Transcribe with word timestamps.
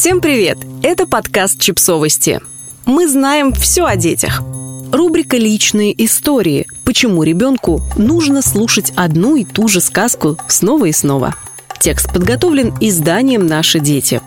Всем 0.00 0.20
привет! 0.20 0.58
Это 0.84 1.08
подкаст 1.08 1.58
«Чипсовости». 1.58 2.40
Мы 2.86 3.08
знаем 3.08 3.52
все 3.52 3.84
о 3.84 3.96
детях. 3.96 4.42
Рубрика 4.92 5.36
«Личные 5.36 5.92
истории». 6.04 6.68
Почему 6.84 7.24
ребенку 7.24 7.82
нужно 7.96 8.40
слушать 8.40 8.92
одну 8.94 9.34
и 9.34 9.44
ту 9.44 9.66
же 9.66 9.80
сказку 9.80 10.38
снова 10.46 10.84
и 10.84 10.92
снова. 10.92 11.34
Текст 11.80 12.12
подготовлен 12.12 12.72
изданием 12.80 13.44
«Наши 13.44 13.80
дети». 13.80 14.22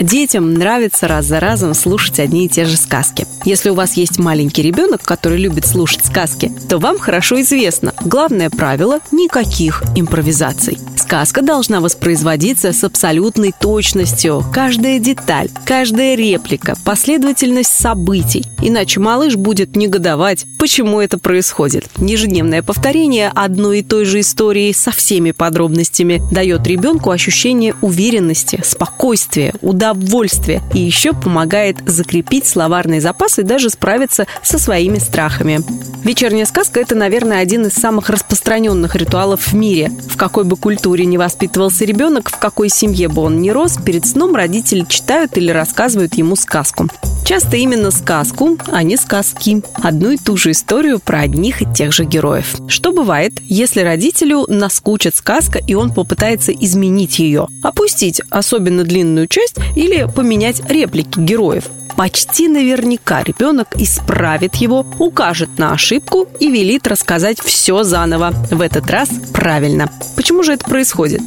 Детям 0.00 0.54
нравится 0.54 1.06
раз 1.06 1.26
за 1.26 1.38
разом 1.38 1.74
слушать 1.74 2.18
одни 2.18 2.46
и 2.46 2.48
те 2.48 2.64
же 2.64 2.78
сказки. 2.78 3.26
Если 3.44 3.68
у 3.68 3.74
вас 3.74 3.98
есть 3.98 4.18
маленький 4.18 4.62
ребенок, 4.62 5.02
который 5.02 5.36
любит 5.36 5.66
слушать 5.66 6.06
сказки, 6.06 6.50
то 6.70 6.78
вам 6.78 6.98
хорошо 6.98 7.42
известно, 7.42 7.92
главное 8.00 8.48
правило– 8.48 9.00
никаких 9.12 9.82
импровизаций. 9.94 10.78
Сказка 11.14 11.42
должна 11.42 11.80
воспроизводиться 11.80 12.72
с 12.72 12.82
абсолютной 12.82 13.52
точностью. 13.52 14.44
Каждая 14.52 14.98
деталь, 14.98 15.48
каждая 15.64 16.16
реплика, 16.16 16.74
последовательность 16.84 17.70
событий. 17.70 18.44
Иначе 18.60 18.98
малыш 18.98 19.36
будет 19.36 19.76
негодовать, 19.76 20.44
почему 20.58 21.00
это 21.00 21.16
происходит. 21.18 21.84
Ежедневное 21.98 22.64
повторение 22.64 23.30
одной 23.32 23.78
и 23.78 23.82
той 23.84 24.06
же 24.06 24.18
истории 24.18 24.72
со 24.72 24.90
всеми 24.90 25.30
подробностями 25.30 26.20
дает 26.32 26.66
ребенку 26.66 27.12
ощущение 27.12 27.76
уверенности, 27.80 28.60
спокойствия, 28.64 29.54
удовольствия 29.60 30.62
и 30.74 30.80
еще 30.80 31.12
помогает 31.12 31.76
закрепить 31.86 32.44
словарный 32.44 32.98
запас 32.98 33.38
и 33.38 33.44
даже 33.44 33.70
справиться 33.70 34.26
со 34.42 34.58
своими 34.58 34.98
страхами. 34.98 35.60
Вечерняя 36.02 36.44
сказка– 36.44 36.80
это, 36.80 36.94
наверное, 36.94 37.38
один 37.38 37.66
из 37.66 37.72
самых 37.72 38.10
распространенных 38.10 38.94
ритуалов 38.94 39.46
в 39.46 39.54
мире. 39.54 39.90
В 40.10 40.18
какой 40.18 40.44
бы 40.44 40.56
культуре 40.56 41.03
не 41.04 41.18
воспитывался 41.18 41.84
ребенок, 41.84 42.30
в 42.30 42.38
какой 42.38 42.68
семье 42.68 43.08
бы 43.08 43.22
он 43.22 43.40
ни 43.40 43.50
рос, 43.50 43.78
перед 43.84 44.06
сном 44.06 44.34
родители 44.34 44.84
читают 44.88 45.36
или 45.36 45.50
рассказывают 45.50 46.14
ему 46.14 46.36
сказку. 46.36 46.88
Часто 47.24 47.56
именно 47.56 47.90
сказку, 47.90 48.58
а 48.70 48.82
не 48.82 48.96
сказки. 48.98 49.62
Одну 49.82 50.10
и 50.10 50.18
ту 50.18 50.36
же 50.36 50.50
историю 50.50 51.00
про 51.00 51.20
одних 51.20 51.62
и 51.62 51.66
тех 51.66 51.92
же 51.92 52.04
героев. 52.04 52.54
Что 52.68 52.92
бывает, 52.92 53.32
если 53.42 53.80
родителю 53.80 54.44
наскучит 54.48 55.16
сказка, 55.16 55.58
и 55.58 55.72
он 55.72 55.92
попытается 55.92 56.52
изменить 56.52 57.18
ее, 57.18 57.48
опустить 57.62 58.20
особенно 58.28 58.84
длинную 58.84 59.26
часть 59.26 59.56
или 59.74 60.06
поменять 60.14 60.62
реплики 60.70 61.18
героев? 61.18 61.64
почти 61.96 62.48
наверняка 62.48 63.22
ребенок 63.22 63.68
исправит 63.76 64.56
его, 64.56 64.84
укажет 64.98 65.58
на 65.58 65.72
ошибку 65.72 66.28
и 66.40 66.50
велит 66.50 66.88
рассказать 66.88 67.40
все 67.40 67.84
заново. 67.84 68.32
В 68.50 68.60
этот 68.60 68.90
раз 68.90 69.08
правильно. 69.32 69.88
Почему 70.16 70.42
же 70.42 70.54
это 70.54 70.64
происходит? 70.64 71.22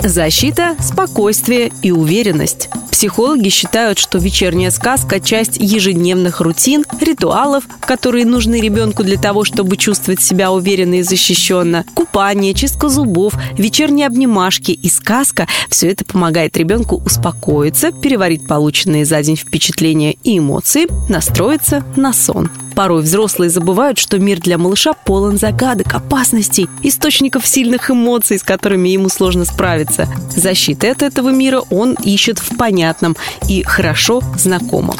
Защита, 0.00 0.76
спокойствие 0.80 1.72
и 1.82 1.90
уверенность. 1.90 2.68
Психологи 2.90 3.48
считают, 3.48 3.98
что 3.98 4.18
вечерняя 4.18 4.70
сказка– 4.70 5.18
часть 5.20 5.56
ежедневных 5.58 6.40
рутин, 6.40 6.84
ритуалов, 7.00 7.64
которые 7.80 8.24
нужны 8.24 8.60
ребенку 8.60 9.02
для 9.02 9.18
того, 9.18 9.44
чтобы 9.44 9.76
чувствовать 9.76 10.22
себя 10.22 10.52
уверенно 10.52 10.94
и 10.94 11.02
защищенно. 11.02 11.84
Купание, 11.94 12.54
чистка 12.54 12.88
зубов, 12.88 13.34
вечерние 13.58 14.06
обнимашки 14.06 14.70
и 14.70 14.88
сказка– 14.88 15.48
все 15.68 15.90
это 15.90 16.04
помогает 16.04 16.56
ребенку 16.56 17.02
успокоиться, 17.04 17.90
переварить 17.90 18.46
полученные 18.46 19.04
за 19.04 19.22
день 19.22 19.36
впечатления 19.36 20.12
и 20.22 20.38
эмоции, 20.38 20.86
настроиться 21.10 21.82
на 21.96 22.12
сон. 22.12 22.48
Порой 22.74 23.02
взрослые 23.02 23.50
забывают, 23.50 23.98
что 23.98 24.18
мир 24.18 24.40
для 24.40 24.58
малыша 24.58 24.92
полон 24.92 25.38
загадок, 25.38 25.94
опасностей, 25.94 26.68
источников 26.82 27.46
сильных 27.46 27.90
эмоций, 27.90 28.38
с 28.38 28.42
которыми 28.42 28.88
ему 28.88 29.08
сложно 29.08 29.44
справиться. 29.44 30.08
Защиты 30.34 30.88
от 30.88 31.02
этого 31.02 31.30
мира 31.30 31.62
он 31.70 31.94
ищет 32.02 32.38
в 32.38 32.56
понятном 32.56 33.16
и 33.48 33.62
хорошо 33.62 34.22
знакомом. 34.36 34.96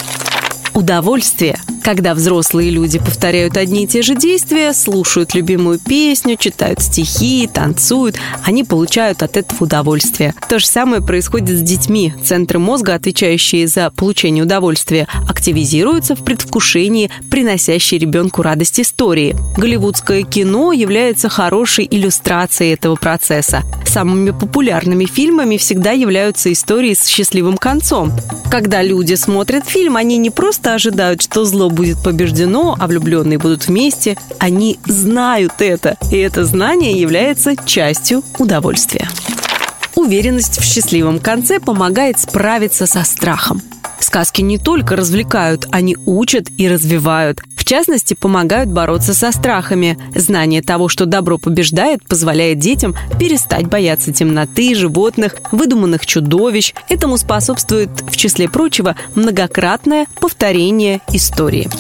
Удовольствие– 0.75 1.58
когда 1.84 2.14
взрослые 2.14 2.70
люди 2.70 2.98
повторяют 2.98 3.58
одни 3.58 3.84
и 3.84 3.86
те 3.86 4.00
же 4.00 4.14
действия, 4.14 4.72
слушают 4.72 5.35
любимую 5.35 5.79
песню, 5.79 6.36
читают 6.36 6.80
стихи, 6.80 7.46
танцуют, 7.46 8.17
они 8.42 8.64
получают 8.64 9.23
от 9.23 9.36
этого 9.36 9.64
удовольствие. 9.64 10.35
То 10.48 10.58
же 10.58 10.67
самое 10.67 11.02
происходит 11.02 11.58
с 11.58 11.61
детьми. 11.61 12.14
Центры 12.24 12.58
мозга, 12.58 12.95
отвечающие 12.95 13.68
за 13.68 13.90
получение 13.90 14.45
удовольствия, 14.45 15.07
активизируются 15.29 16.17
в 16.17 16.24
предвкушении 16.24 17.11
приносящей 17.30 17.98
ребенку 17.98 18.41
радость 18.41 18.80
истории. 18.80 19.36
Голливудское 19.58 20.23
кино 20.23 20.73
является 20.73 21.29
хорошей 21.29 21.86
иллюстрацией 21.91 22.73
этого 22.73 22.96
процесса. 22.96 23.62
Самыми 23.94 24.32
популярными 24.32 25.05
фильмами 25.05 25.56
всегда 25.56 25.92
являются 25.92 26.52
истории 26.52 26.94
с 26.94 27.06
счастливым 27.06 27.56
концом. 27.56 28.10
Когда 28.50 28.82
люди 28.82 29.14
смотрят 29.14 29.68
фильм, 29.68 29.94
они 29.94 30.16
не 30.16 30.30
просто 30.30 30.74
ожидают, 30.74 31.22
что 31.22 31.44
зло 31.44 31.70
будет 31.70 32.02
побеждено, 32.02 32.77
а 32.77 32.88
влюбленные 32.88 33.38
будут 33.38 33.68
вместе. 33.68 34.16
Они 34.40 34.80
знают 34.84 35.52
это, 35.60 35.96
и 36.10 36.16
это 36.16 36.44
знание 36.44 37.00
является 37.00 37.55
частью 37.55 38.24
удовольствия. 38.36 39.08
Уверенность 39.94 40.61
в 40.61 40.64
счастливом 40.64 41.20
конце 41.20 41.61
помогает 41.61 42.18
справиться 42.18 42.86
со 42.86 43.05
страхом. 43.05 43.62
Сказки 44.00 44.42
не 44.42 44.58
только 44.58 44.96
развлекают, 44.96 45.68
они 45.70 45.96
учат 46.05 46.48
и 46.58 46.66
развивают. 46.66 47.42
В 47.64 47.67
частности, 47.67 48.13
помогают 48.13 48.69
бороться 48.69 49.14
со 49.14 49.33
страхами. 49.33 49.97
Знание 50.14 50.61
того, 50.61 50.91
что 50.91 51.07
добро 51.07 51.39
побеждает, 51.39 52.07
позволяет 52.07 52.58
детям 52.58 52.95
перестать 53.19 53.69
бояться 53.69 54.13
темноты, 54.13 54.75
животных, 54.75 55.36
выдуманных 55.51 56.05
чудовищ. 56.05 56.74
Этому 56.91 57.17
способствует, 57.17 57.89
в 58.07 58.19
числе 58.19 58.51
прочего, 58.51 58.97
многократное 59.14 60.07
повторение 60.20 61.01
истории. 61.08 61.70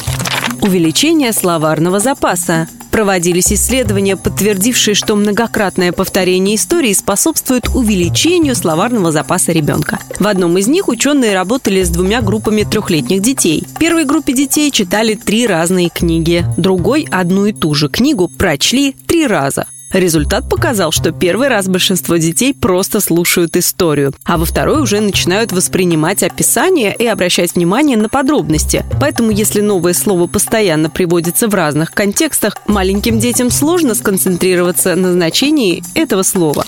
Увеличение 0.64 1.34
словарного 1.34 2.00
запаса. 2.00 2.68
Проводились 2.90 3.52
исследования, 3.52 4.16
подтвердившие, 4.16 4.94
что 4.94 5.14
многократное 5.14 5.92
повторение 5.92 6.56
истории 6.56 6.94
способствует 6.94 7.68
увеличению 7.74 8.56
словарного 8.56 9.12
запаса 9.12 9.52
ребенка. 9.52 9.98
В 10.18 10.26
одном 10.26 10.56
из 10.56 10.66
них 10.66 10.88
ученые 10.88 11.34
работали 11.34 11.82
с 11.82 11.90
двумя 11.90 12.22
группами 12.22 12.62
трехлетних 12.62 13.20
детей. 13.20 13.62
В 13.74 13.78
первой 13.78 14.06
группе 14.06 14.32
детей 14.32 14.70
читали 14.70 15.12
три 15.12 15.46
разные 15.46 15.90
книги, 15.90 16.46
другой 16.56 17.06
одну 17.10 17.44
и 17.44 17.52
ту 17.52 17.74
же 17.74 17.90
книгу 17.90 18.28
прочли 18.28 18.96
три 19.06 19.26
раза. 19.26 19.66
Результат 19.94 20.48
показал, 20.48 20.90
что 20.90 21.12
первый 21.12 21.46
раз 21.46 21.68
большинство 21.68 22.16
детей 22.16 22.52
просто 22.52 22.98
слушают 22.98 23.56
историю, 23.56 24.12
а 24.24 24.38
во 24.38 24.44
второй 24.44 24.82
уже 24.82 25.00
начинают 25.00 25.52
воспринимать 25.52 26.24
описание 26.24 26.92
и 26.98 27.06
обращать 27.06 27.54
внимание 27.54 27.96
на 27.96 28.08
подробности. 28.08 28.84
Поэтому, 29.00 29.30
если 29.30 29.60
новое 29.60 29.92
слово 29.92 30.26
постоянно 30.26 30.90
приводится 30.90 31.46
в 31.46 31.54
разных 31.54 31.92
контекстах, 31.92 32.56
маленьким 32.66 33.20
детям 33.20 33.50
сложно 33.50 33.94
сконцентрироваться 33.94 34.96
на 34.96 35.12
значении 35.12 35.84
этого 35.94 36.24
слова. 36.24 36.66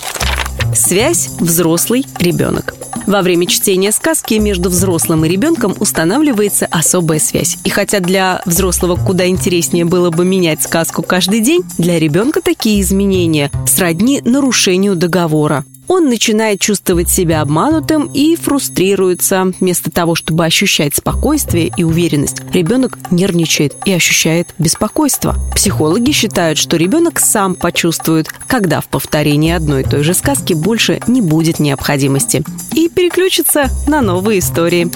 Связь 0.77 1.29
взрослый-ребенок. 1.39 2.75
Во 3.07 3.23
время 3.23 3.47
чтения 3.47 3.91
сказки 3.91 4.35
между 4.35 4.69
взрослым 4.69 5.25
и 5.25 5.27
ребенком 5.27 5.75
устанавливается 5.79 6.67
особая 6.69 7.17
связь. 7.17 7.57
И 7.63 7.69
хотя 7.69 7.99
для 7.99 8.43
взрослого 8.45 8.95
куда 8.95 9.27
интереснее 9.27 9.85
было 9.85 10.11
бы 10.11 10.23
менять 10.23 10.61
сказку 10.61 11.01
каждый 11.01 11.39
день, 11.39 11.63
для 11.79 11.97
ребенка 11.97 12.41
такие 12.41 12.79
изменения 12.81 13.49
сродни 13.65 14.21
нарушению 14.23 14.95
договора. 14.95 15.65
Он 15.87 16.09
начинает 16.09 16.59
чувствовать 16.59 17.09
себя 17.09 17.41
обманутым 17.41 18.09
и 18.13 18.35
фрустрируется. 18.35 19.53
Вместо 19.59 19.89
того, 19.89 20.15
чтобы 20.15 20.45
ощущать 20.45 20.95
спокойствие 20.95 21.71
и 21.75 21.83
уверенность, 21.83 22.41
ребенок 22.51 22.97
нервничает 23.11 23.75
и 23.85 23.93
ощущает 23.93 24.49
беспокойство. 24.57 25.35
Психологи 25.55 26.11
считают, 26.11 26.57
что 26.57 26.77
ребенок 26.77 27.19
сам 27.19 27.55
почувствует, 27.55 28.27
когда 28.47 28.81
в 28.81 28.87
повторении 28.87 29.51
одной 29.51 29.81
и 29.81 29.85
той 29.85 30.03
же 30.03 30.13
сказки 30.13 30.53
больше 30.53 31.01
не 31.07 31.21
будет 31.21 31.59
необходимости. 31.59 32.43
И 32.73 32.89
переключится 32.89 33.69
на 33.87 34.01
новые 34.01 34.39
истории. 34.39 34.91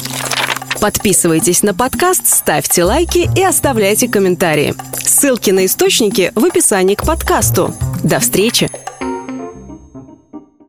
Подписывайтесь 0.80 1.64
на 1.64 1.74
подкаст, 1.74 2.28
ставьте 2.28 2.84
лайки 2.84 3.30
и 3.38 3.44
оставляйте 3.44 4.08
комментарии. 4.08 4.74
Ссылки 5.04 5.52
на 5.52 5.66
источники 5.66 6.32
в 6.36 6.44
описании 6.44 6.96
к 6.96 7.06
подкасту. 7.06 7.74
До 8.04 8.20
встречи! 8.20 8.91